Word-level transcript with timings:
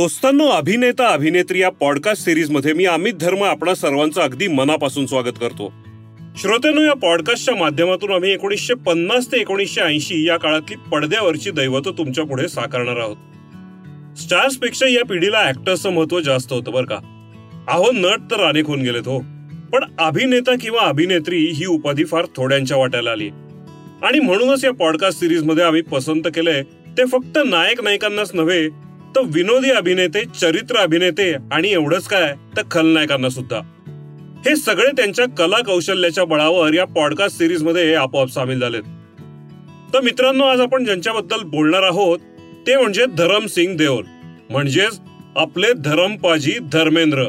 दोस्तांनो 0.00 0.46
अभिनेता 0.48 1.08
अभिनेत्री 1.08 1.60
या 1.60 1.70
पॉडकास्ट 1.70 2.24
सिरीजमध्ये 2.24 2.72
मी 2.72 2.84
अमित 2.84 3.12
धर्म 3.12 3.44
आपणा 3.44 3.74
सर्वांचं 3.74 4.20
अगदी 4.20 4.46
मनापासून 4.46 5.06
स्वागत 5.06 5.38
करतो. 5.40 5.72
श्रोत्यानो 6.36 6.80
या 6.80 6.94
पॉडकास्टच्या 6.94 7.56
माध्यमातून 7.56 8.12
आम्ही 8.12 8.32
एकोणीसशे 8.32 8.74
पन्नास 8.74 9.32
ते 9.32 9.36
एकोणीसशे 9.36 9.80
ऐंशी 9.80 10.28
या 10.28 10.36
काळातली 10.36 10.76
पडद्यावरची 10.92 11.50
दैवत 11.50 11.88
तुमच्यापुढे 11.88 12.48
साकारणार 12.48 12.96
आहोत. 12.96 13.16
स्टार्सपेक्षा 14.18 14.86
या 14.88 15.04
पिढीला 15.04 15.48
ऍक्टर्सचं 15.48 15.90
महत्त्व 15.90 16.20
जास्त 16.20 16.52
होतं 16.52 16.72
बरं 16.72 16.84
का? 16.84 16.96
अहो 17.68 17.92
नट 17.92 18.20
तर 18.30 18.40
अनेक 18.40 18.66
होऊन 18.66 18.80
गेलेत 18.80 19.08
हो. 19.08 19.18
पण 19.72 19.84
अभिनेता 19.98 20.54
किंवा 20.60 20.80
अभिनेत्री 20.80 21.38
ही 21.38 21.66
उपाधी 21.66 22.04
फार 22.04 22.24
थोड्यांच्या 22.36 22.76
वाट्याला 22.76 23.10
आली. 23.10 23.28
आणि 24.02 24.18
म्हणूनच 24.18 24.64
या 24.64 24.72
पॉडकास्ट 24.72 25.20
सिरीजमध्ये 25.20 25.64
आम्ही 25.64 25.82
पसंत 25.82 26.22
केलंय 26.26 26.62
ते 26.98 27.06
फक्त 27.06 27.38
नायक 27.46 27.82
नायिकांनाच 27.82 28.30
नव्हे 28.34 28.89
तर 29.16 29.20
विनोदी 29.24 29.70
अभिनेते 29.70 30.24
चरित्र 30.24 30.76
अभिनेते 30.76 31.32
आणि 31.32 31.72
एवढंच 31.72 32.06
काय? 32.06 32.34
तर 32.56 32.62
खलनायकांना 32.70 33.28
सुद्धा. 33.28 33.60
हे 34.46 34.56
सगळे 34.56 34.86
त्यांच्या 34.86 35.24
कला 35.38 35.56
कौशल्याच्या 35.66 36.24
बळावर 36.24 36.74
या 36.74 36.84
पॉडकास्ट 36.84 37.38
सिरीजमध्ये 37.38 37.94
आपोआप 37.94 38.28
सामील 38.28 38.60
झालेत. 38.60 38.82
तर 39.94 40.00
मित्रांनो 40.00 40.44
आज 40.44 40.60
आपण 40.60 40.84
ज्यांच्याबद्दल 40.84 41.42
बोलणार 41.42 41.82
आहोत 41.82 42.18
ते 42.66 42.76
म्हणजे 42.76 43.06
धरमसिंग 43.06 43.76
देओल. 43.76 44.04
म्हणजेच 44.50 45.00
आपले 45.36 45.72
धरमपाजी 45.72 46.52
धर्मेंद्र. 46.72 47.24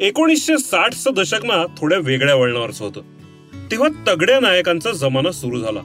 एकोणीसशे 0.00 0.58
साठचं 0.58 1.10
दशक 1.16 1.44
ना 1.44 1.66
थोड्या 1.78 1.98
वेगळ्या 1.98 2.34
वळणावरच 2.34 2.80
होतं. 2.80 3.00
तेव्हा 3.70 3.88
तगड्या 4.08 4.40
नायकांचा 4.40 4.90
जमाना 4.90 5.32
सुरू 5.32 5.60
झाला. 5.60 5.80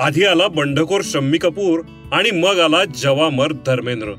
आधी 0.00 0.24
आला 0.24 0.48
बंडखोर 0.48 1.00
शम्मी 1.04 1.38
कपूर 1.38 1.80
आणि 2.12 2.30
मग 2.30 2.58
आला 2.58 2.84
जवामर 2.84 3.52
धर्मेंद्र. 3.52 4.12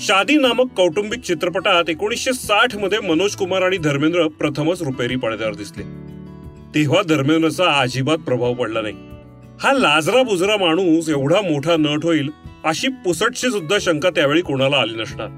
शादी 0.00 0.36
नामक 0.36 0.72
कौटुंबिक 0.76 1.20
चित्रपटात 1.20 1.90
एकोणीसशे 1.90 2.32
साठमध्ये 2.32 2.98
मनोज 2.98 3.36
कुमार 3.36 3.62
आणि 3.62 3.76
धर्मेंद्र 3.76 4.28
प्रथमच 4.28 4.82
रुपेरी 4.82 5.16
पडद्यावर 5.16 5.54
दिसले. 5.54 5.82
तेव्हा 6.74 7.02
धर्मेंद्रचा 7.02 7.64
अजिबात 7.80 8.18
प्रभाव 8.18 8.54
पडला 8.54 8.80
नाही. 8.80 8.94
हा 9.60 9.72
लाजरा 9.72 10.22
बुजरा 10.22 10.56
माणूस 10.56 11.08
एवढा 11.08 11.40
मोठा 11.40 11.76
नट 11.76 12.04
होईल 12.04 12.30
अशी 12.64 12.88
पुसटशी 12.88 13.50
सुद्धा 13.50 13.76
शंका 13.80 14.10
त्यावेळी 14.10 14.40
कोणाला 14.40 14.76
आली 14.76 15.02
नसणार. 15.02 15.28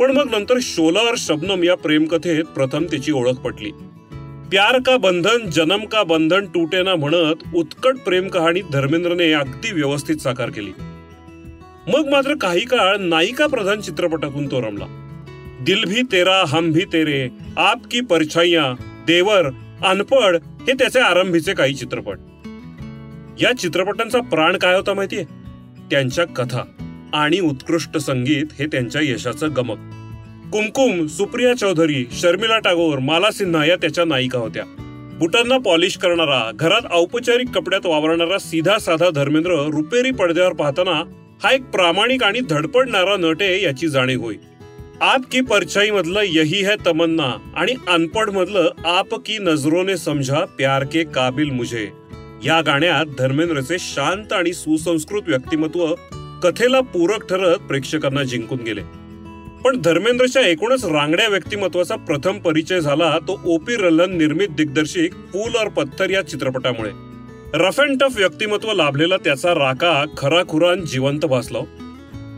पण 0.00 0.16
मग 0.16 0.30
नंतर 0.30 0.54
शोला 0.62 1.00
और 1.00 1.14
शबनम 1.18 1.64
या 1.64 1.74
प्रेमकथेत 1.74 2.44
प्रथम 2.44 2.84
त्याची 2.84 3.12
ओळख 3.12 3.34
पटली. 3.34 3.70
प्यार 4.50 4.78
का 4.86 4.96
बंधन 4.96 5.50
जन्म 5.50 5.84
का 5.84 6.02
बंधन 6.02 6.46
टूटे 6.46 6.82
ना 6.82 6.94
म्हणत 6.94 7.54
उत्कट 7.54 7.96
प्रेम 7.96 8.28
कहाणी 8.28 8.60
धर्मेंद्रने 8.72 9.32
अगदी 9.32 9.72
व्यवस्थित 9.72 10.16
साकार 10.16 10.50
केली. 10.50 10.70
मग 11.88 12.08
मात्र 12.08 12.34
काही 12.34 12.60
काळ 12.60 12.96
नायिका 12.96 13.46
प्रधान 13.46 13.80
चित्रपटातून 13.80 14.46
तो 14.46 14.60
रमला. 14.60 14.84
दिल 15.60 15.84
भी 15.84 16.02
तेरा 16.02 16.42
हम 16.46 16.72
भी 16.72 16.84
तेरे 16.92 17.28
आप 17.56 17.78
की 17.90 18.00
परछाईया 18.00 18.74
देवर 19.06 19.46
अनपड 19.84 20.36
हे 20.36 20.72
त्याचे 20.72 21.00
आरंभीचे 21.00 21.54
काही 21.54 21.74
चित्रपट. 21.74 22.18
या 23.40 23.52
चित्रपटांचा 23.58 24.20
प्राण 24.20 24.56
काय 24.56 24.76
होता 24.76 24.94
माहितीये? 24.94 25.24
त्यांच्या 25.90 26.24
कथा 26.24 26.62
आणि 27.12 27.40
उत्कृष्ट 27.40 27.96
संगीत 27.96 28.46
हे 28.58 28.66
त्यांच्या 28.66 29.02
यशाचं 29.04 29.48
गमक. 29.56 29.78
कुमकुम 30.52 31.06
सुप्रिया 31.06 31.54
चौधरी 31.54 32.08
शर्मिला 32.12 32.58
टागोर 32.58 32.98
माला 32.98 33.30
सिन्हा 33.30 33.64
या 33.66 33.76
त्याच्या 33.76 34.04
नायिका 34.04 34.38
होत्या. 34.38 34.64
बुटांना 35.18 35.58
पॉलिश 35.58 35.96
करणारा 35.96 36.50
घरात 36.54 36.92
औपचारिक 36.92 37.48
कपड्यात 37.48 37.86
वावरणारा 37.86 38.38
सीधा 38.38 38.78
साधा 38.78 39.10
धर्मेंद्र 39.10 39.50
रुपेरी 39.50 40.10
पडद्यावर 40.10 40.52
पाहताना 40.52 41.02
हा 41.42 41.54
एक 41.54 41.62
प्रामाणिक 41.62 42.22
आणि 42.22 42.40
धडपडणारा 42.40 43.16
नट 43.16 43.42
आहे 43.42 43.62
याची 43.62 43.88
जाणीव 43.88 44.20
होई 44.20 44.36
आप 45.00 45.20
की 45.32 45.40
परछाई 45.40 45.90
मधलं 45.90 46.20
यही 46.22 46.62
है 46.64 46.74
तमन्ना 46.86 47.52
आणि 47.56 47.74
अनपढ 47.88 48.30
मधलं 48.30 48.70
आप 48.84 49.14
की 49.14 49.38
नजरोने 49.38 49.96
समझा 49.96 50.44
प्यार 50.44 50.84
के 50.84 51.04
काबिल 51.04 51.50
मुझे. 51.50 51.88
या 52.44 52.60
गाण्यात 52.60 53.06
धर्मेंद्रचे 53.18 53.76
शांत 53.78 54.32
आणि 54.32 54.52
सुसंस्कृत 54.52 55.22
व्यक्तिमत्व 55.26 55.94
कथेला 56.42 56.80
पूरक 56.80 57.28
ठरत 57.28 57.58
प्रेक्षकांना 57.58 58.22
जिंकून 58.22 58.58
गेले. 58.58 58.97
पण 59.64 59.80
धर्मेंद्रच्या 59.82 60.42
एकूणच 60.42 60.84
रांगड्या 60.84 61.28
व्यक्तिमत्वाचा 61.28 61.96
प्रथम 61.96 62.38
परिचय 62.38 62.80
झाला 62.80 63.18
तो 63.18 63.40
ओपी 63.44 63.74
रल्लन 63.74 64.16
निर्मित 64.16 64.48
दिग्दर्शिक 64.48 65.12
फूल 65.12 65.54
और 65.54 65.68
पत्थर 65.68 66.10
या 66.10 66.22
चित्रपटामुळे. 66.22 66.90
रफ 67.54 67.80
अँड 67.80 68.00
टफ 68.00 68.16
व्यक्तिमत्व 68.16 68.72
लाभलेला 68.72 69.16
त्याचा 69.16 69.54
राका 69.54 70.04
खराखुरान 70.18 70.84
जिवंत 70.84 71.26
भासला. 71.26 71.58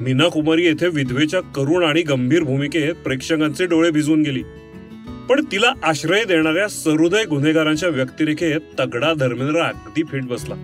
मीना 0.01 0.29
कुमारी 0.29 0.65
येथे 0.65 0.89
विधवेच्या 0.89 1.41
करुण 1.41 1.85
आणि 1.85 2.03
गंभीर 2.03 2.43
भूमिकेत 2.43 2.95
प्रेक्षकांचे 2.95 3.67
डोळे 3.67 3.91
भिजून 3.91 4.23
गेली. 4.23 4.43
पण 5.29 5.45
तिला 5.53 5.73
आश्रय 5.83 6.25
देणाऱ्या 6.25 6.69
सरुदय 6.69 7.25
गुन्हेगारांच्या 7.25 7.89
व्यक्तिरेखेत 7.89 8.61
तगडा 8.79 9.13
धर्मेंद्र 9.15 9.61
अगदी 9.61 10.03
फिट 10.03 10.25
बसला. 10.25 10.55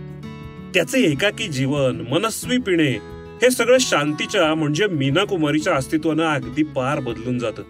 त्याचे 0.75 0.99
एकाकी 1.01 1.49
जीवन 1.49 2.05
मनस्वी 2.11 2.59
पिणे 2.59 3.16
हे 3.43 3.51
सगळं 3.51 3.77
शांतीच्या 3.81 4.55
म्हणजे 4.55 4.87
मीना 4.87 5.25
कुमारीच्या 5.25 5.75
अस्तित्वानं 5.75 6.23
अगदी 6.23 6.63
पार 6.63 7.01
बदलून 7.01 7.39
जातं. 7.39 7.63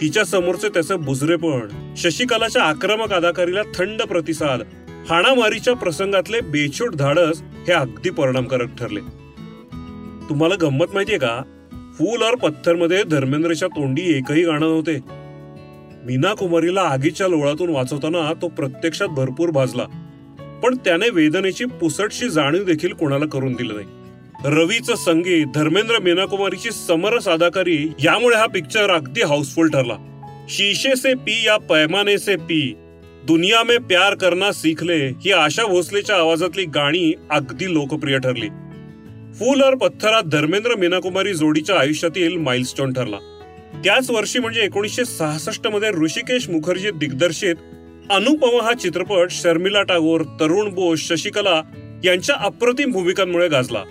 तिच्या 0.00 0.24
समोरचं 0.24 0.68
त्याचं 0.68 1.00
बुजरेपण 1.00 1.94
शशिकलाच्या 1.96 2.62
आक्रमक 2.62 3.12
अदाकारीला 3.12 3.62
थंड 3.62 4.02
प्रतिसाद 4.02 4.60
हाणामारीच्या 5.10 5.74
प्रसंगातले 5.74 6.40
बेछूट 6.40 6.94
धाडस 6.94 7.42
हे 7.42 7.72
अगदी 7.72 8.10
परिणामकारक 8.10 8.76
ठरले. 8.78 9.00
तुम्हाला 10.28 10.54
गंमत 10.54 10.86
माहितीये 10.94 11.18
का? 11.18 11.42
फूल 11.98 12.22
और 12.22 12.34
पत्थरमध्ये 12.34 13.02
धर्मेंद्रच्या 13.02 13.68
तोंडी 13.68 14.02
एकही 14.02 14.44
गाणं 14.44 14.66
नव्हते. 14.66 14.98
मीना 16.04 16.34
कुमारीला 16.34 16.80
आगीच्या 16.80 17.28
लोळातून 17.28 17.70
वाचवताना 17.70 18.32
तो 18.42 18.48
प्रत्यक्षात 18.48 19.08
भरपूर 19.08 19.50
भाजला. 19.50 19.84
पण 20.64 20.76
त्याने 20.76 21.10
वेदनेची 21.10 21.64
पुसटशी 21.64 22.28
जाणीव 22.28 22.64
देखील 22.64 22.92
कोणाला 22.92 23.26
करून 23.26 23.52
दिलं 23.52 23.74
नाही. 23.74 23.86
रवीचं 24.48 24.94
संगीत 24.94 25.46
धर्मेंद्र 25.54 25.98
मीनाकुमारीची 25.98 26.70
समरस 26.70 27.28
अदाकारी 27.28 27.92
यामुळे 28.04 28.36
हा 28.36 28.46
पिक्चर 28.46 28.90
अगदी 28.90 29.22
हाऊसफुल 29.22 29.68
ठरला. 29.68 29.94
शीशे 30.48 30.96
से 30.96 31.14
पी 31.14 31.46
या 31.46 31.56
पैमाने 31.56 32.18
से 32.18 32.36
पी. 32.36 32.74
दुनिया 33.24 33.62
में 33.62 33.78
प्यार 33.78 34.14
करना 34.14 34.52
सीखले 34.52 35.08
ही 35.08 35.32
आशा 35.32 35.64
भोसलेच्या 35.64 36.16
आवाजातली 36.16 36.64
गाणी 36.64 37.12
अगदी 37.30 37.74
लोकप्रिय 37.74 38.18
ठरली. 38.18 38.48
फूल 39.34 39.62
और 39.62 39.74
पत्थरात 39.74 40.22
धर्मेंद्र 40.22 40.76
मीनाकुमारी 40.78 41.34
जोडीच्या 41.34 41.76
आयुष्यातील 41.76 42.36
माइलस्टोन 42.36 42.92
ठरला. 42.92 43.18
त्याच 43.84 44.10
वर्षी 44.10 44.38
म्हणजे 44.38 44.60
एकोणीसशे 44.60 45.04
सहासष्टमध्ये 45.04 45.90
ऋषिकेश 45.90 46.48
मुखर्जी 46.50 46.90
दिग्दर्शित 46.90 47.54
अनुपमा 48.10 48.64
हा 48.64 48.72
चित्रपट 48.72 49.30
शर्मिला 49.30 49.82
टागोर 49.82 50.22
तरुण 50.40 50.70
बोस 50.70 51.00
शशिकला 51.00 51.62
यांच्या 52.04 52.36
अप्रतिम 52.38 52.92
भूमिकांमुळे 52.92 53.48
गाजला. 53.48 53.82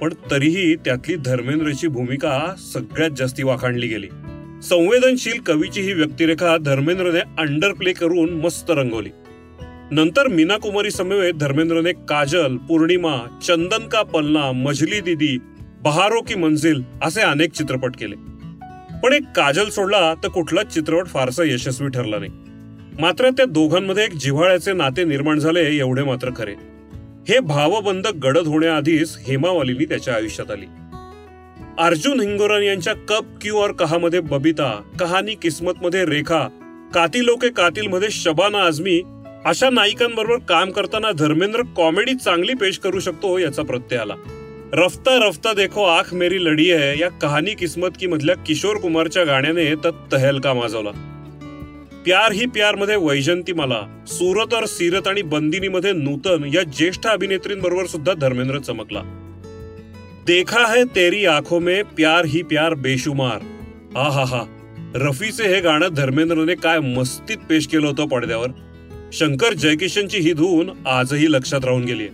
पण 0.00 0.14
तरीही 0.30 0.76
त्यातली 0.76 1.14
धर्मेंद्रची 1.14 1.86
भूमिका 1.86 2.54
सगळ्यात 2.58 3.10
जास्ती 3.16 3.42
वाखाणली 3.42 3.86
गेली. 3.86 4.06
संवेदनशील 4.62 5.40
कवीची 5.40 5.80
ही 5.80 5.92
व्यक्तिरेखा 5.92 6.56
धर्मेंद्रने 6.56 7.18
अंडर 7.18 7.72
प्ले 7.72 7.92
करून 7.92 8.30
मस्त 8.30 8.70
रंगवली. 8.70 9.08
नंतर 9.90 10.28
मीना 10.28 10.56
कुमारी 10.56 10.90
समवेत 10.90 11.34
धर्मेंद्रने 11.34 11.92
काजल 11.92 12.56
पौर्णिमा 12.56 13.38
चंदन 13.42 13.88
का 13.88 14.02
पलना 14.02 14.52
मजली 14.52 15.00
दिदी 15.00 15.38
बहारो 15.82 16.20
की 16.20 16.34
मंजिल 16.34 16.82
असे 17.02 17.20
अनेक 17.20 17.52
चित्रपट 17.52 17.96
केले. 17.96 18.14
पण 19.02 19.12
एक 19.12 19.22
काजल 19.36 19.68
सोडला 19.68 20.14
तर 20.14 20.28
कुठलाच 20.28 20.74
चित्रपट 20.74 21.06
फारसा 21.06 21.44
यशस्वी 21.44 21.88
ठरला 21.88 22.18
नाही. 22.18 22.30
मात्र 23.00 23.30
त्या 23.30 23.46
दोघांमध्ये 23.46 24.04
एक 24.04 24.12
जिव्हाळ्याचे 24.12 24.72
नाते 24.72 25.04
निर्माण 25.04 25.38
झाले 25.38 25.76
एवढे 25.76 26.02
मात्र 26.02 26.30
खरे. 26.36 26.75
हे 27.28 27.38
भावबंद 27.40 28.06
गडद 28.06 28.46
होण्याआधीच 28.46 29.16
हेमावालीनी 29.26 29.84
त्याच्या 29.84 30.14
आयुष्यात 30.14 30.50
आली. 30.50 30.66
अर्जुन 31.78 32.20
हिंगोरन 32.20 32.62
यांच्या 32.62 32.92
कप 33.08 33.24
क्यू 33.42 33.56
और 33.56 33.72
कहा 33.72 33.98
मध्ये 33.98 34.20
बबिता 34.20 34.82
कहाणी 35.00 35.34
किस्मत 35.34 35.72
मध्ये 35.82 36.04
रेखा 36.04 36.48
कातिलो 36.94 37.34
के 37.36 37.48
कातिलमध्ये 37.48 38.10
शबाना 38.10 38.58
आझमी 38.58 39.00
अशा 39.44 39.70
नायिकांबरोबर 39.70 40.38
काम 40.38 40.70
करताना 40.70 41.10
धर्मेंद्र 41.10 41.62
कॉमेडी 41.76 42.14
चांगली 42.14 42.54
पेश 42.54 42.78
करू 42.78 43.00
शकतो 43.00 43.38
याचा 43.38 43.62
प्रत्यय 43.62 43.98
आला. 43.98 44.14
रफ्ता 44.72 45.28
रफ्ता 45.28 45.52
देखो 45.52 45.84
आख 45.84 46.14
मेरी 46.14 46.44
लढी 46.44 46.70
आहे 46.70 46.98
या 46.98 47.08
कहाणी 47.08 47.54
किस्मत 47.54 47.88
की 48.00 48.06
मधल्या 48.06 48.36
किशोर 48.36 48.76
कुमारच्या 48.76 49.24
गाण्याने 49.24 49.74
तर 49.74 49.90
तहलका 50.12 50.54
माजवला. 50.54 51.15
प्यार 52.06 52.32
ही 52.32 52.46
प्यारमध्ये 52.46 52.96
वैजंती 52.96 53.52
मला. 53.52 54.04
सुरत 54.06 54.54
और 54.54 54.64
सीरत 54.64 55.08
आणि 55.08 55.22
बंदिनी 55.22 55.68
मध्ये 55.68 55.92
नूतन 55.92 56.44
या 56.54 56.62
ज्येष्ठ 56.62 57.06
अभिनेत्रींबरोबर 57.06 57.86
सुद्धा 57.86 58.12
धर्मेंद्र 58.12 58.58
चमकला. 58.58 59.00
देखा 60.26 60.66
है 60.68 60.84
तेरी 60.84 61.24
आंखों 61.26 61.62
में 61.62 61.82
प्यार 61.84 62.24
ही 62.24 62.42
प्यार 62.42 62.74
बेशुमार. 62.74 63.42
हा 63.94 64.08
हा 64.10 64.24
हा 64.24 64.42
रफीचे 64.94 65.44
हे 65.44 65.60
गाणं 65.60 65.94
धर्मेंद्रने 65.94 66.54
काय 66.54 66.80
मस्तीत 66.80 67.36
पेश 67.48 67.66
केलं 67.66 67.86
होतं 67.86 68.06
पडद्यावर. 68.06 68.48
शंकर 69.12 69.52
जयकिशनची 69.52 70.18
ही 70.18 70.32
धून 70.32 70.70
आजही 70.86 71.30
लक्षात 71.32 71.64
राहून 71.64 71.84
गेली 71.84 72.06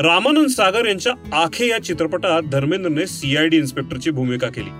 रामानंद 0.00 0.48
सागर 0.48 0.86
यांच्या 0.86 1.12
आखे 1.32 1.68
या 1.68 1.78
चित्रपटात 1.78 2.42
धर्मेंद्रने 2.42 3.06
सीआयडी 3.06 3.56
इन्स्पेक्टरची 3.56 4.10
भूमिका 4.10 4.48
केली. 4.48 4.70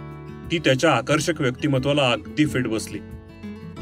ती 0.50 0.58
त्याच्या 0.58 0.90
आकर्षक 0.90 1.40
व्यक्तिमत्वाला 1.40 2.10
अगदी 2.10 2.46
फिट 2.46 2.66
बसली. 2.66 2.98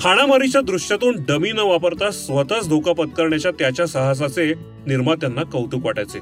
हाणामारीच्या 0.04 0.60
दृश्यातून 0.60 1.16
डमी 1.28 1.52
न 1.52 1.58
वापरता 1.58 2.10
स्वतःच 2.10 2.68
धोका 2.68 2.92
पत्करण्याच्या 2.92 3.50
त्याच्या 3.50 3.86
साहसाचे 3.86 4.54
निर्मात्यांना 4.86 5.42
कौतुक 5.42 5.84
वाटायचे. 5.84 6.18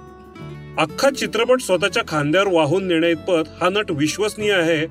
अख्खा 0.78 1.10
चित्रपट 1.10 1.60
स्वतःच्या 1.60 2.02
खांद्यावर 2.08 2.52
वाहून 2.52 2.88
नेण्या 2.88 3.10
इतपत 3.10 3.48
हा 3.60 3.68
नट 3.68 3.90
विश्वसनीय 3.90 4.52
आहे 4.52 4.86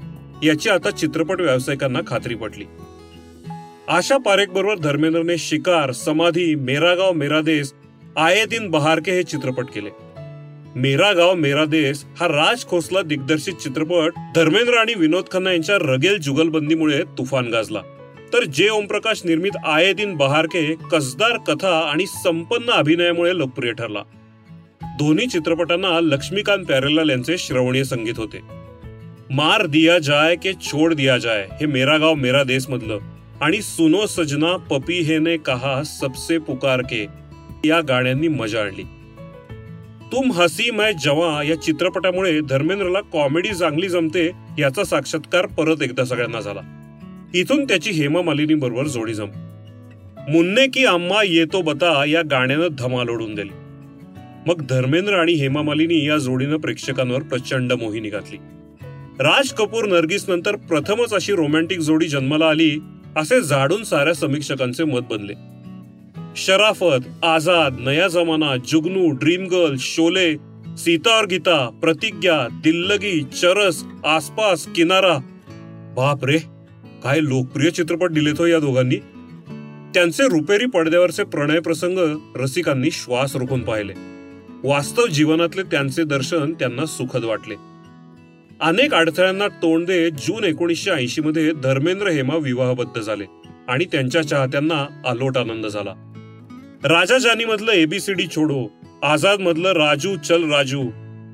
याची 0.48 0.70
आता 0.70 0.92
चित्रपट 0.92 1.42
व्यावसायिकांना 1.42 2.00
खात्री 2.08 2.36
पटली. 2.36 2.66
आशा 3.88 4.18
पारेख 4.18 4.48
बरोबर 4.48 4.78
धर्मेंद्रने 4.78 5.38
शिकार 5.38 5.92
समाधी 5.92 6.56
मेरा 6.56 6.96
गाव 6.96 7.12
मेरा 7.12 7.42
देश 7.42 7.74
आये 8.18 8.46
दिन 8.46 8.70
बहारके 8.70 9.12
हे 9.12 9.24
चित्रपट 9.24 9.66
केले. 9.66 9.90
मेरा 10.76 11.14
गाव 11.14 11.36
मेरा 11.36 11.66
देश 11.66 12.04
हा 12.20 12.28
राज 12.28 12.66
खोसला 12.66 13.02
दिग्दर्शित 13.02 13.54
चित्रपट 13.54 14.20
धर्मेंद्र 14.36 14.74
आणि 14.74 14.94
विनोद 14.98 15.24
खन्ना 15.32 15.52
यांच्या 15.52 15.78
रगेल 15.82 16.18
जुगलबंदीमुळे 16.18 17.04
तुफान 17.18 17.46
गाजला. 17.46 17.80
तर 18.34 18.46
जे 18.46 18.70
ओमप्रकाश 18.70 19.22
निर्मित 19.26 19.52
आये 19.66 19.94
दिन 19.94 20.16
बहारके 20.16 20.76
कसदार 20.76 21.38
कथा 21.38 21.80
आणि 21.80 22.06
संपन्न 22.06 22.70
अभिनयामुळे 22.70 23.38
लोकप्रिय 23.38 23.72
ठरला. 23.72 24.00
दोन्ही 25.00 25.28
चित्रपटांना 25.28 26.00
लक्ष्मीकांत 26.00 26.66
प्यारेलाल 26.66 27.10
यांचे 27.10 27.38
श्रवणीय 27.38 27.84
संगीत 27.84 28.14
होते. 28.18 28.40
मार 29.32 29.66
दिया 29.66 30.00
जाय 30.00 30.36
के 30.36 30.54
छोड 30.54 30.94
दिया 30.94 31.18
जाय 31.18 31.48
हे 31.52 31.66
मेरा 31.66 31.98
गाव 31.98 32.14
मेरा 32.14 32.44
देश 32.44 32.70
मधलं 32.70 33.00
आणि 33.42 33.62
सुनो 33.62 34.06
सजना 34.06 34.58
पपी 34.58 35.00
हे 35.00 35.18
ने 35.18 35.38
कहा 35.38 35.84
सबसे 35.84 36.38
पुकार 36.38 36.82
के 36.82 37.06
या 37.66 37.82
गाण्यांनी 37.82 38.28
मजा 38.28 38.62
आणली. 38.62 38.84
तुम 40.12 40.32
हसी 40.32 40.72
मै 40.72 40.94
जवा 40.94 41.44
या 41.44 41.62
चित्रपटामुळे 41.62 42.42
धर्मेंद्रला 42.42 43.02
कॉमेडी 43.02 43.50
चांगली 43.50 43.90
जमते 43.90 44.32
याचा 44.60 44.84
साक्षात्कार 44.84 45.46
परत 45.46 45.82
एकदा 45.82 46.06
सगळ्यांना 46.06 46.40
झाला. 46.40 46.79
इथून 47.36 47.64
त्याची 47.64 47.92
हेमा 47.92 48.22
मालिनी 48.22 48.54
बरोबर 48.54 48.88
जोडी 48.88 49.14
जम. 49.14 49.28
मुन्ने 50.30 50.68
की 50.68 50.86
आम्हा 50.86 51.24
येतो 51.24 51.62
बता 51.62 52.06
या 52.06 52.22
गाण्यानं 52.22 52.68
धमाल 52.80 53.10
ओढून 53.10 53.36
दिली. 53.36 53.50
मग 54.48 54.62
धर्मेंद्र 54.62 55.14
आणि 55.14 55.34
हेमा 55.34 55.62
मालिनी 55.62 56.08
या 56.08 56.18
जोडीनं 56.18 56.58
प्रेक्षकांवर 56.58 57.22
प्रचंड 57.22 57.74
मोहिनी 57.74 58.10
घातली. 58.10 58.38
राज 59.20 59.54
कपूर 59.54 59.86
नर्गिस 59.86 60.30
नंतर 60.30 60.56
प्रथमच 60.56 61.14
अशी 61.14 61.34
रोमॅन्टिक 61.34 61.80
जोडी 61.80 62.08
जन्माला 62.08 62.46
आली 62.46 62.80
असे 63.18 63.42
झाडून 63.42 63.84
साऱ्या 63.84 64.14
समीक्षकांचे 64.14 64.84
मत 64.84 65.02
बनले. 65.10 65.34
शराफत 66.36 67.26
आझाद 67.26 67.78
नया 67.80 68.08
जमाना 68.08 68.56
जुगनू 68.68 69.10
ड्रीम 69.10 69.44
गर्ल 69.44 69.76
शोले 69.80 70.36
सीता 70.78 71.20
और 71.20 71.26
गीता 71.26 71.80
प्रतिज्ञा 71.82 72.48
दिल्लगी 72.52 73.24
चरस 73.24 73.84
आसपास 74.06 74.68
किनारा. 74.76 75.18
बाप 75.96 76.26
रे! 76.26 76.59
काय 77.04 77.20
लोकप्रिय 77.22 77.70
चित्रपट 77.70 78.12
दिलेत 78.12 78.34
हो 78.40 78.46
या 78.46 78.60
दोघांनी. 78.60 78.96
त्यांचे 79.94 80.24
रुपेरी 80.24 80.66
पडद्यावरचे 80.66 81.24
प्रणय 81.24 81.60
प्रसंग 81.60 81.98
रसिकांनी 82.36 82.92
श्वास 82.92 83.36
रोखून 83.36 83.62
पाहिले. 83.62 83.94
वास्तव 84.64 85.08
जीवनातले 85.08 85.64
त्यांचे 85.64 86.04
दर्शन 86.04 86.54
त्यांना 86.54 86.86
सुखद 86.86 87.24
वाटले. 87.24 87.56
अनेक 88.62 88.94
अडथळ्यांना 88.94 89.48
तोंड 89.48 89.86
देत 89.86 90.12
जून 90.12 90.44
एकोणीसशे 90.44 90.92
ऐंशी 90.92 91.22
मध्ये 91.22 91.52
धर्मेंद्र 91.52 92.08
हेमा 92.08 92.36
विवाहबद्ध 92.36 93.02
झाले 93.02 93.26
आणि 93.68 93.86
त्यांच्या 93.86 94.22
चाहत्यांना 94.22 94.86
आलोट 95.08 95.38
आनंद 95.38 95.66
झाला. 95.66 95.94
राजा 96.84 97.18
जानी 97.18 97.46
मधलं 97.46 97.72
एबीसीडी 97.72 98.28
छोडो 98.36 98.68
आझाद 99.04 99.40
मधलं 99.40 99.72
राजू 99.72 100.16
चल 100.16 100.52
राजू 100.52 100.82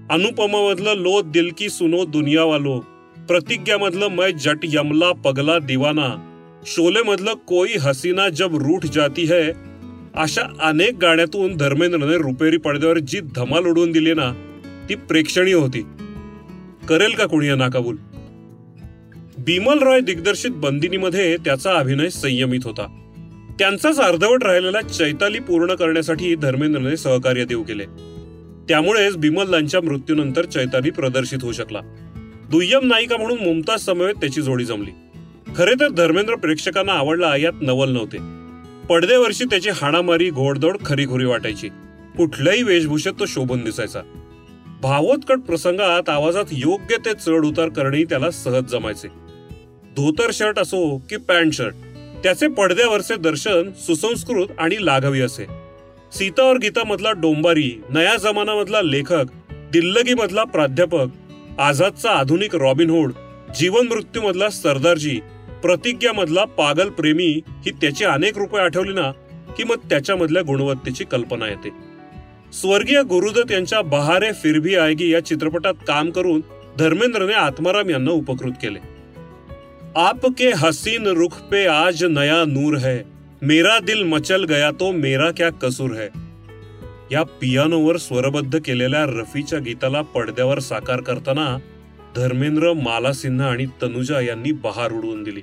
अनुपमा 0.10 0.70
मधलं 0.70 0.94
लो 0.94 1.22
दिल 1.22 1.52
की 1.58 1.70
सुनो 1.70 2.06
दुनिया 2.06 2.44
वालो 2.44 2.80
प्रतिज्ञा 3.28 3.78
मधलं 3.78 4.08
मै 4.08 4.32
जट 4.32 4.58
यमला 4.64 5.12
पगला 5.12 5.60
दिवाना. 5.60 6.32
शोले 6.66 7.04
मधलं 7.04 7.34
कोई 7.34 7.70
हसीना 7.82 8.30
जब 8.30 8.56
रूठ 8.56 8.86
जाती 8.86 9.26
है. 9.26 9.52
अशा 10.16 10.42
अनेक 10.62 10.98
गाण्यातून 10.98 11.58
धर्मेंद्रने 11.58 12.18
रुपेरी 12.18 12.58
पडद्यावर 12.58 13.00
जी 13.00 13.20
धमाल 13.20 13.66
उडवून 13.66 13.92
दिली 13.92 14.14
ना 14.14 14.34
ती 14.90 14.96
प्रेक्षणीय 14.96 15.54
होती. 15.54 15.86
करेल 16.90 17.14
का 17.14 17.26
कोणी 17.26 17.48
या 17.48 17.56
नाकाबूल? 17.56 17.96
बिमल 19.38 19.80
रॉय 19.80 20.00
दिग्दर्शित 20.00 20.52
बंदिनीमध्ये 20.52 21.38
त्याचा 21.38 21.74
अभिनय 21.74 22.10
संयमित 22.10 22.60
होता. 22.64 23.02
त्यांचाच 23.60 24.00
अर्धवट 24.00 24.44
राहिलेला 24.44 24.82
चैताली 24.82 25.40
पूर्ण 25.40 25.74
करण्यासाठी 25.74 26.36
धर्मेंद्रने 26.36 26.98
सहकार्य 26.98 27.46
देऊ 27.46 27.64
केले. 27.64 27.86
त्यामुळेच 28.70 29.18
बिमलदांच्या 29.18 29.82
मृत्यूनंतर 29.82 30.46
चैताली 30.46 30.90
प्रदर्शित 30.90 31.40
होऊ 31.42 31.52
शकला. 31.52 31.80
दुय्यम 32.52 32.88
नायिका 32.88 33.18
म्हणून 33.18 33.44
मुमताज 33.44 33.80
समवेत 33.80 34.16
त्याची 34.16 34.42
जोडी 34.42 34.66
जमली. 34.66 34.92
खरे 35.56 35.74
तर 35.80 35.90
धर्मेंद्र 35.90 36.36
प्रेक्षकांना 36.36 36.94
आवडला 36.94 37.38
यात 37.38 37.54
नवल 37.62 37.90
नव्हते. 37.90 38.18
पडदेवर्षी 38.90 39.44
त्याची 39.44 39.70
हाणामारी 39.70 40.30
घोडदौड 40.30 40.78
खरीखुरी 40.86 41.26
वाटायची. 41.26 41.70
कुठल्याही 42.18 42.64
वेशभूषेत 42.64 43.14
तो 43.20 43.26
शोभून 43.26 43.64
दिसायचा. 43.64 44.02
भावोत्कट 44.82 45.40
प्रसंगात 45.40 46.10
आवाजात 46.10 46.46
योग्य 46.52 46.96
ते 47.06 47.14
चढ 47.14 47.46
उतार 47.46 47.70
करणेही 47.70 48.04
त्याला 48.04 48.32
सहज 48.32 48.64
जमायचे. 48.64 49.08
धोतर 49.96 50.30
शर्ट 50.34 50.60
असो 50.60 50.98
की 51.10 51.18
पॅन्ट 51.18 51.54
शर्ट 51.54 51.74
त्याचे 52.24 52.48
पडद्यावरचे 52.48 53.16
दर्शन 53.16 53.72
सुसंस्कृत 53.72 54.48
आणि 54.58 54.86
लाघवी 54.86 55.22
असे. 55.22 55.46
सीता 56.12 56.44
और 56.44 56.58
गीता 56.58 56.84
मधला 56.84 57.12
डोंबारी 57.12 57.82
नया 57.90 58.16
जमाना 58.16 58.56
मधला 58.56 58.82
लेखक 58.82 59.26
दिल्लगी 59.72 60.14
मधला 60.14 60.44
प्राध्यापक 60.44 61.08
आझादचा 61.60 62.10
आधुनिक 62.10 62.56
रॉबिनहुड 62.56 63.12
जीवन 63.56 63.88
मृत्यूमधला 63.88 64.50
सरदारजी 64.50 65.20
प्रतिज्ञामधला 65.62 66.44
पागल 66.46 66.90
प्रेमी 66.90 67.42
ही 67.48 67.72
त्याची 67.72 68.06
अनेक 68.06 68.38
रुपये 68.38 68.62
आठवली 68.62 68.94
ना 68.94 69.12
की 69.58 69.64
मग 69.64 69.76
त्याच्यामधल्या 69.90 70.42
गुणवत्तेची 70.42 71.04
कल्पना 71.04 71.48
येते. 71.48 71.70
स्वर्गीय 72.54 73.02
गुरुदत्त 73.02 73.52
यांच्या 73.52 73.82
बहारे 73.82 74.32
फिरभी 74.32 74.76
आयगी 74.76 75.10
या 75.10 75.26
चित्रपटात 75.26 75.74
काम 75.88 76.10
करून 76.12 76.42
धर्मेंद्रने 76.80 77.34
आत्माराम 77.34 77.90
यांना 77.90 78.12
उपकृत 78.12 78.52
केले. 78.62 78.80
आपके 79.96 80.50
हसीन 80.50 81.08
रुख 81.08 81.42
पे 81.52 81.66
आज 81.66 82.04
नया 82.04 82.44
नूर 82.48 82.78
है 82.78 82.98
मेरा 83.42 83.80
दिल 83.80 84.04
मचल 84.04 84.44
गया 84.44 84.72
तो 84.72 84.92
मेरा 84.92 85.32
क्या 85.32 85.50
कसूर 85.52 85.92
है? 85.92 86.25
या 87.12 87.24
पियानोवर 87.24 87.98
स्वरबद्ध 87.98 88.60
केलेल्या 88.66 89.06
रफीच्या 89.06 89.60
गीताला 89.60 90.02
पडद्यावर 90.02 90.60
साकार 90.60 91.02
करताना 91.02 91.58
धर्मेंद्र 92.16 92.74
माला 92.74 93.14
सिन्हा 93.14 93.48
आणि 93.48 93.66
तनुजा 93.82 94.22
यांनी 94.22 94.52
बहार 94.52 94.92
उडवून 94.92 95.24
दिली. 95.24 95.42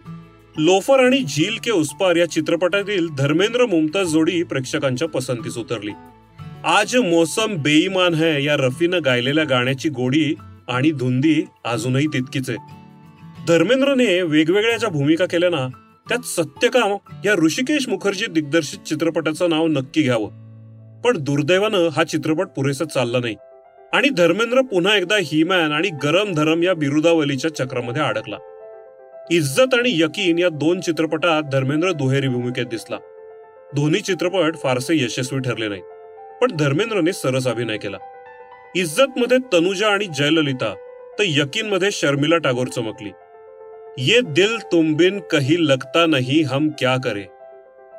लोफर 0.57 1.04
आणि 1.07 1.19
झील 1.19 1.57
के 1.64 1.71
उसपार 1.71 2.16
या 2.16 2.31
चित्रपटातील 2.31 3.09
धर्मेंद्र 3.19 3.66
मुमताज 3.66 4.07
जोडी 4.07 4.42
प्रेक्षकांच्या 4.42 5.09
पसंतीस 5.09 5.57
उतरली. 5.57 5.90
आज 6.64 6.97
मोसम 6.97 7.57
बेईमान 7.62 8.14
है 8.14 8.45
या 8.45 8.57
रफीनं 8.57 8.99
गायलेल्या 9.04 9.45
गाण्याची 9.45 9.88
गोडी 9.88 10.35
आणि 10.69 10.90
धुंदी 10.90 11.45
अजूनही 11.64 12.07
तितकीच 12.07 12.50
आहे. 12.50 12.59
धर्मेंद्रने 13.49 14.23
वेगवेगळ्या 14.23 14.76
ज्या 14.76 14.90
भूमिका 14.90 15.26
केल्या 15.26 15.50
ना 15.50 15.69
त्यात 16.09 16.26
सत्यकाम 16.26 16.97
या 17.25 17.35
ऋषिकेश 17.35 17.88
मुखर्जी 17.88 18.26
दिग्दर्शित 18.26 18.78
चित्रपटाचं 18.78 19.50
नाव 19.50 19.66
नक्की 19.66 20.02
घ्यावं. 20.02 20.42
पण 21.04 21.18
दुर्दैवानं 21.18 21.88
हा 21.88 22.04
चित्रपट 22.04 22.49
पुरेसा 22.49 22.85
चालला 22.85 23.18
नाही. 23.18 23.37
आणि 23.92 24.09
धर्मेंद्र 24.09 24.61
पुन्हा 24.61 24.97
एकदा 24.97 25.16
हिमॅन 25.23 25.73
आणि 25.73 25.88
गरम 26.02 26.32
धरम 26.35 26.62
या 26.62 26.75
बिरुदावलीच्या 26.75 27.54
चक्रामध्ये 27.54 28.02
अडकला. 28.02 28.37
इज्जत 29.30 29.75
आणि 29.75 29.90
यकीन 29.92 30.38
या 30.38 30.49
दोन 30.49 30.80
चित्रपटात 30.80 31.42
धर्मेंद्र 31.42 31.92
दुहेरी 31.92 32.28
भूमिकेत 32.28 32.66
दिसला. 32.66 32.97
दोन्ही 33.75 34.00
चित्रपट 34.00 34.56
फारसे 34.56 34.94
यशस्वी 34.94 35.38
ठरले 35.38 35.68
नाहीत 35.68 36.38
पण 36.40 36.56
धर्मेंद्रने 36.56 37.12
सरस 37.12 37.47
अभिनय 37.47 37.76
केला. 37.76 37.97
इज्जत 38.76 39.18
मध्ये 39.18 39.38
तनुजा 39.52 39.88
आणि 39.88 40.06
जयललिता 40.16 40.75
तर 41.18 41.25
यकीन 41.26 41.68
मध्ये 41.68 41.90
शर्मिला 41.92 42.37
टागोर 42.37 42.68
चमकली 42.68 43.11
ये 43.99 44.21
दिल 44.26 44.56
तुम 44.73 44.92
बिन 44.94 45.18
कही 45.30 45.56
लगता 45.59 46.06
नाही 46.06 46.42
हम 46.42 46.68
क्या 46.78 46.97
करे? 46.97 47.25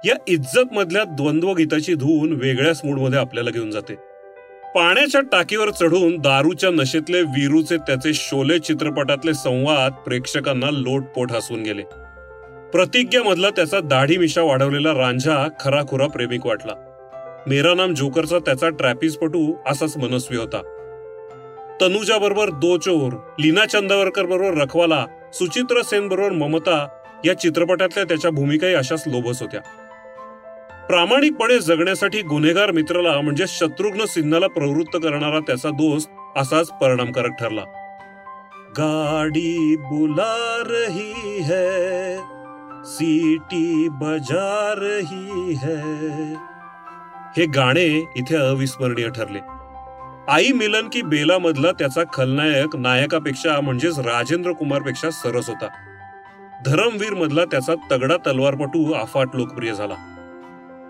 या 0.05 0.13
इज्जत 0.27 0.73
मधल्या 0.73 1.03
द्वंद्व 1.03 1.53
गीताची 1.53 1.93
धून 1.93 2.33
वेगळ्याच 2.33 2.81
मूडमध्ये 2.83 3.19
आपल्याला 3.19 3.49
घेऊन 3.49 3.71
जाते. 3.71 3.95
पाण्याच्या 4.75 5.21
टाकीवर 5.21 5.69
चढून 5.69 6.17
दारूच्या 6.17 6.69
नशेतले 6.69 7.21
वीरूचे 7.21 7.77
त्याचे 7.77 8.13
शोले 8.13 8.59
चित्रपटातले 8.59 9.33
संवाद 9.33 9.91
प्रेक्षकांना 9.91 10.69
लोटपोट 10.71 11.31
हसून 11.31 11.63
गेले. 11.63 11.81
प्रतिज्ञामधला 12.73 13.49
त्याचा 13.49 13.79
दाढी 13.79 14.17
मिशा 14.17 14.41
वाढवलेला 14.41 14.93
रांझा 14.93 15.47
खराखुरा 15.59 16.07
प्रेमिक 16.07 16.45
वाटला. 16.45 16.73
मेरा 17.47 17.73
नाम 17.73 17.93
जोकरचा 17.93 18.39
त्याचा 18.39 18.69
ट्रॅपिसपटू 18.69 19.53
असाच 19.67 19.97
मनस्वी 19.97 20.37
होता. 20.37 20.61
तनुजा 21.81 22.17
बरोबर 22.17 22.49
दो 22.49 22.77
चोर 22.77 23.13
लीना 23.39 23.65
चंदावरकर 23.65 24.25
बरोबर 24.25 24.61
रखवाला 24.61 25.05
सुचित्र 25.33 25.81
सेन 25.81 26.07
बरोबर 26.07 26.29
ममता 26.29 26.87
या 27.25 27.39
चित्रपटातल्या 27.39 28.03
त्याच्या 28.03 28.31
भूमिकाही 28.31 28.73
अशाच 28.73 29.03
लोभस 29.07 29.41
होत्या. 29.41 29.61
प्रामाणिकपणे 30.87 31.59
जगण्यासाठी 31.59 32.21
गुन्हेगार 32.21 32.71
मित्राला 32.71 33.21
म्हणजे 33.21 33.45
शत्रुघ्न 33.47 34.05
सिन्हाला 34.05 34.47
प्रवृत्त 34.47 34.95
करणारा 34.95 35.39
त्याचा 35.39 35.69
दोस्त 35.69 36.09
असाच 36.35 36.67
परिणामकारक 36.67 37.31
ठरला. 37.39 37.61
गाडी 38.71 39.75
बुला 39.75 40.63
रही 40.65 41.41
है 41.41 42.17
सीटी 42.85 43.87
बजा 43.91 44.73
रही 44.77 45.53
है. 45.53 46.33
हे 47.37 47.45
गाणे 47.45 48.11
इथे 48.15 48.35
अविस्मरणीय 48.35 49.09
ठरले. 49.09 49.39
आई 50.27 50.51
मिलन 50.51 50.89
की 50.93 51.01
बेला 51.01 51.37
मधला 51.37 51.71
त्याचा 51.71 52.01
खलनायक 52.13 52.75
नायकापेक्षा 52.75 53.61
म्हणजेच 53.61 53.99
राजेंद्र 53.99 54.51
कुमारपेक्षा 54.51 55.09
सरस 55.09 55.47
होता. 55.47 55.67
धरमवीर 56.65 57.13
मधला 57.13 57.45
त्याचा 57.45 57.73
तगडा 57.91 58.17
तलवारपटू 58.17 58.93
अफाट 58.93 59.27
लोकप्रिय 59.33 59.73
झाला. 59.73 60.12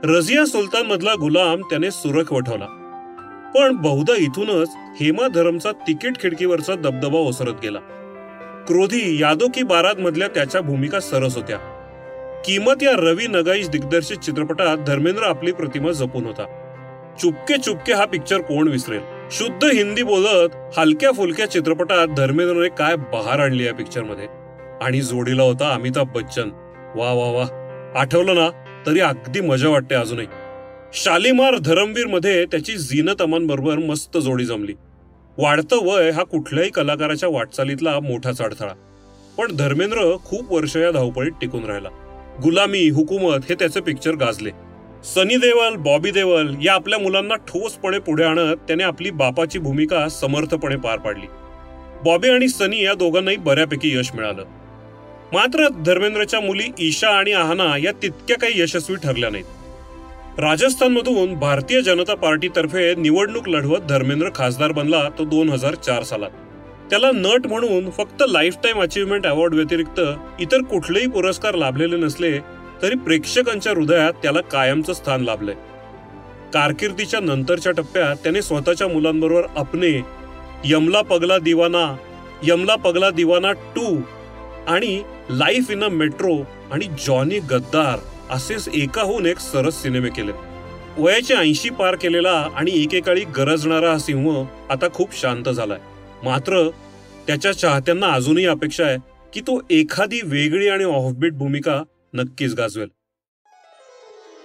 रझिया 0.05 0.45
सुलतान 0.45 0.85
मधला 0.85 1.15
गुलाम 1.15 1.61
त्याने 1.61 1.91
सुरख 1.91 2.33
वठवला. 2.33 2.65
पण 3.55 3.75
बहुधा 3.75 4.13
इथूनच 4.17 4.69
हेमा 4.75 5.27
धरमचा 5.27 5.71
तिकीट 5.71 6.19
खिडकीवरचा 6.21 6.75
दबदबा 6.75 7.19
ओसरत 7.19 7.53
गेला. 7.63 7.79
क्रोधी 8.67 9.21
यादो 9.21 9.47
की 9.53 9.63
बारात 9.63 9.99
मधल्या 9.99 10.27
त्याच्या 10.27 10.61
भूमिका 10.61 10.99
सरस 10.99 11.35
होत्या. 11.35 11.57
किमत 12.45 12.83
या 12.83 12.91
रवी 12.91 13.27
नगाईश 13.27 13.69
दिग्दर्शित 13.69 14.17
चित्रपटात 14.17 14.77
धर्मेंद्र 14.77 15.23
आपली 15.23 15.51
प्रतिमा 15.51 15.91
जपून 15.91 16.25
होता. 16.25 16.43
चुपके 17.19 17.57
चुपके 17.57 17.93
हा 17.93 18.05
पिक्चर 18.05 18.41
कोण 18.41 18.67
विसरेल? 18.67 19.01
शुद्ध 19.31 19.65
हिंदी 19.65 20.03
बोलत 20.03 20.49
हलक्या 20.77 21.11
फुलक्या 21.11 21.45
चित्रपटात 21.45 22.07
धर्मेंद्रने 22.07 22.69
काय 22.69 22.95
बहार 22.95 23.39
आणली 23.39 23.65
या 23.65 23.73
पिक्चरमध्ये 23.73 24.27
आणि 24.81 25.01
जोडीला 25.01 25.43
होता 25.43 25.73
अमिताभ 25.73 26.07
बच्चन. 26.15 26.49
वा 26.95 27.13
वा 27.13 27.31
वा. 27.31 27.45
आठवलं 27.95 28.35
ना? 28.35 28.62
तरी 28.85 28.99
अगदी 28.99 29.41
मजा 29.41 29.69
वाटते 29.69 29.95
अजूनही. 29.95 30.25
शालिमार 30.93 31.57
धरमवीरमध्ये 31.57 32.45
त्याची 32.45 32.75
झीनत 32.75 33.21
अमानबरोबर 33.21 33.77
मस्त 33.77 34.17
जोडी 34.17 34.45
जमली. 34.45 34.73
वाढतं 35.37 35.85
वय 35.85 36.09
हा 36.09 36.23
कुठल्याही 36.23 36.69
कलाकाराच्या 36.69 37.29
वाटचालीतला 37.29 37.99
मोठाच 37.99 38.41
अडथळा 38.41 38.73
पण 39.37 39.55
धर्मेंद्र 39.55 40.15
खूप 40.25 40.53
वर्ष 40.53 40.75
या 40.77 40.91
धावपळीत 40.91 41.31
टिकून 41.41 41.63
राहिला. 41.65 41.89
गुलामी 42.43 42.89
हुकूमत 42.89 43.49
हे 43.49 43.55
त्याचे 43.55 43.81
पिक्चर 43.81 44.11
गाजले. 44.11 44.49
सनी 45.03 45.35
देवल 45.35 45.75
बॉबी 45.75 46.11
देवल 46.11 46.53
या 46.63 46.73
आपल्या 46.73 46.99
मुलांना 46.99 47.35
ठोसपणे 47.35 47.99
पुढे 47.99 48.23
आणत 48.23 48.55
त्याने 48.67 48.83
आपली 48.83 49.09
बापाची 49.11 49.59
भूमिका 49.59 50.07
समर्थपणे 50.09 50.75
पार 50.75 50.97
पाडली. 50.97 51.25
बॉबी 52.05 52.29
आणि 52.29 52.47
सनी 52.47 52.83
या 52.83 52.93
दोघांनाही 52.93 53.37
बऱ्यापैकी 53.37 53.97
यश 53.97 54.11
मिळालं. 54.13 54.43
मात्र 55.33 55.67
धर्मेंद्रच्या 55.85 56.39
मुली 56.41 56.63
ईशा 56.79 57.09
आणि 57.09 57.31
आहाना 57.33 57.65
या 57.83 57.91
तितक्या 58.01 58.37
काही 58.37 58.59
यशस्वी 58.61 58.95
ठरल्या 59.03 59.29
नाहीत. 59.29 60.39
राजस्थानमधून 60.39 61.33
भारतीय 61.39 61.81
जनता 61.81 62.15
पार्टीतर्फे 62.15 62.93
निवडणूक 62.95 63.47
लढवत 63.49 63.87
धर्मेंद्र 63.89 64.29
खासदार 64.35 64.71
बनला 64.71 65.01
तो 65.17 65.25
दोन 65.25 65.49
हजार 65.49 65.75
चार 65.75 66.03
सालात. 66.03 66.29
त्याला 66.89 67.09
नट 67.11 67.47
म्हणून 67.47 67.89
फक्त 67.89 68.23
लाईफ 68.29 68.55
टाईम 68.63 68.81
अचीवमेंट 68.81 69.25
अवॉर्ड 69.27 69.53
व्यतिरिक्त 69.53 70.01
इतर 70.39 70.61
कुठलेही 70.61 71.07
पुरस्कार 71.07 71.55
लाभलेले 71.55 71.97
नसले 71.97 72.37
तरी 72.81 72.95
प्रेक्षकांच्या 72.95 73.73
हृदयात 73.73 74.13
त्याला 74.23 74.41
कायमचं 74.41 74.93
स्थान 74.93 75.23
लाभलंय. 75.23 75.55
कारकिर्दीच्या 76.53 77.19
नंतरच्या 77.19 77.71
टप्प्यात 77.71 78.15
त्याने 78.23 78.41
स्वतःच्या 78.41 78.87
मुलांबरोबर 78.87 79.47
अपने 79.55 79.91
यमला 80.65 81.01
पगला 81.01 81.37
दिवाना 81.39 81.95
यमला 82.43 82.75
पगला 82.75 83.09
दिवाना 83.11 83.51
टू 83.75 83.95
आणि 84.67 85.01
लाईफ 85.29 85.71
इन 85.71 85.83
अ 85.83 85.87
मेट्रो 85.87 86.35
आणि 86.71 86.87
जॉनी 87.05 87.39
गद्दार 87.39 87.99
असेच 88.29 88.67
एकाहून 88.73 89.25
एक 89.25 89.39
सरस 89.39 89.81
सिनेमे 89.81 90.09
केले 90.09 90.31
वयाचे 90.97 91.35
ऐंशी 91.35 91.69
पार 91.69 91.95
केलेला 91.95 92.31
आणि 92.55 92.71
एकेकाळी 92.83 93.23
गरजणारा 93.37 93.91
हा 93.91 93.97
सिंह 93.97 94.45
आता 94.69 94.87
खूप 94.93 95.15
शांत 95.15 95.49
झालाय. 95.49 95.79
मात्र 96.23 96.69
त्याच्या 97.27 97.51
चाहत्यांना 97.51 98.07
अजूनही 98.07 98.45
अपेक्षा 98.45 98.85
आहे 98.85 98.97
की 99.33 99.41
तो 99.41 99.59
एखादी 99.69 100.19
वेगळी 100.23 100.67
आणि 100.67 100.83
ऑफबीट 100.83 101.33
भूमिका 101.33 101.81
नक्कीच 102.13 102.53
गाजवेल. 102.53 102.87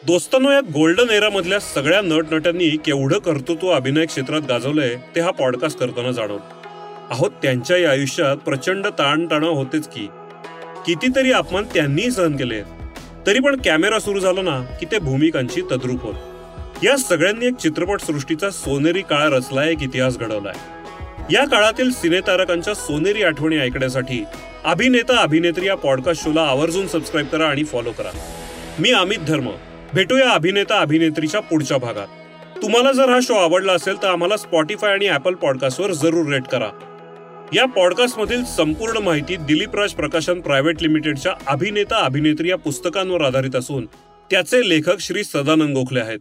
दोस्तांनो 0.07 0.51
या 0.51 0.61
गोल्डन 0.61 1.11
एरामधल्या 1.11 1.59
सगळ्या 1.61 2.01
नटनट्यांनी 2.01 2.69
केवढं 2.77 3.19
कर्तृत्व 3.19 3.69
अभिनय 3.69 4.07
क्षेत्रात 4.07 4.43
गाजवलंय 4.49 4.97
ते 5.15 5.21
हा 5.21 5.31
पॉडकास्ट 5.31 5.79
करताना 5.79 6.11
जाणवलं. 6.11 7.07
अहो 7.11 7.29
त्यांच्याही 7.43 7.85
आयुष्यात 7.85 8.37
प्रचंड 8.37 8.87
ताणतणाव 8.87 9.53
होतेच 9.53 9.89
की 9.89 10.07
कितीतरी 10.89 11.33
अपमान 11.33 11.65
त्यांनीही 11.65 12.11
सहन 12.11 12.37
केले. 12.37 12.63
तरी 13.27 13.39
पण 13.39 13.57
कॅमेरा 13.65 13.99
सुरू 13.99 14.21
झाला 14.21 14.43
ना 14.43 14.61
की 14.61 14.87
ते 14.93 14.99
भूमिकांची 14.99 15.61
तद्रूप 15.61 16.03
होत. 16.03 16.15
या 16.85 16.97
सगळ्यांनी 16.97 17.47
एक 17.47 17.55
चित्रपट 17.55 18.01
सृष्टीचा 18.01 18.51
सोनेरी 18.51 19.01
काळ 19.01 19.33
रचला 19.33 19.65
एक 19.65 19.83
इतिहास 19.83 20.19
घडवलाय. 20.19 20.55
या 21.35 21.45
काळातील 21.45 21.91
सिनेतारकांच्या 21.91 22.75
सोनेरी 22.75 23.23
आठवणी 23.23 23.57
ऐकण्यासाठी 23.57 24.25
अभिनेता 24.65 25.23
अभिनेत्री 25.23 25.67
या 25.67 25.75
पॉडकास्ट 25.75 26.25
शोला 26.25 26.43
आवर्जून 26.43 26.87
सबस्क्राईब 26.87 27.27
करा 27.27 27.47
आणि 27.47 27.65
फॉलो 27.65 27.93
करा. 27.93 28.19
मी 28.79 28.91
अमित 28.91 29.19
धर्म. 29.19 29.49
भेटूया 29.95 30.31
अभिनेता 30.31 30.81
अभिनेत्रीच्या 30.81 31.41
पुढच्या 31.41 31.79
भागात. 31.79 32.07
तुम्हाला 32.63 32.93
जर 32.93 33.11
हा 33.11 33.19
शो 33.23 33.35
आवडला 33.35 33.73
असेल 33.73 34.03
तर 34.03 34.09
आम्हाला 34.09 34.37
स्पॉटीफाय 34.37 34.93
आणि 34.93 35.11
ऍपल 35.11 35.35
पॉडकास्टवर 35.35 35.93
जरूर 35.93 36.33
रेट 36.33 36.45
करा. 36.45 36.88
या 37.55 37.65
पॉडकास्टमधील 37.67 38.45
संपूर्ण 38.45 38.99
माहिती 38.99 39.37
दिलीप 39.37 39.77
राज 39.77 39.93
प्रकाशन 39.93 40.41
प्रायव्हेट 40.41 40.83
लिमिटेडच्या 40.83 41.33
अभिनेता 41.47 42.05
अभिनेत्री 42.05 42.49
या 42.49 42.57
पुस्तकांवर 42.57 43.21
आधारित 43.21 43.57
असून 43.57 43.87
त्याचे 44.31 44.69
लेखक 44.69 45.01
श्री 45.01 45.25
सदानंद 45.25 45.77
गोखले 45.77 46.01
आहेत. 46.01 46.19